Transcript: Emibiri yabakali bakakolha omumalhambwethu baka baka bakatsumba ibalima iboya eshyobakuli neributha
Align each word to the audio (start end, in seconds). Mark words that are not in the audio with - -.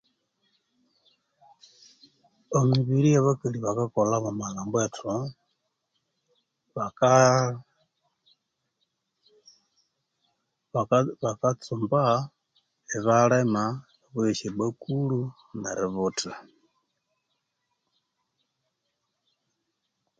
Emibiri 2.59 3.09
yabakali 3.15 3.57
bakakolha 3.65 4.15
omumalhambwethu 4.19 5.13
baka 6.75 7.13
baka 10.73 10.97
bakatsumba 11.23 12.01
ibalima 12.97 13.63
iboya 14.05 14.29
eshyobakuli 14.33 15.19
neributha 15.61 16.33